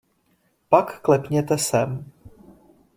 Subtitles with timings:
[0.69, 2.11] Pak klepněte sem.